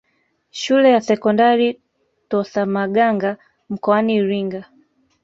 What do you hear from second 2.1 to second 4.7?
Tosamaganga mkoani Iringa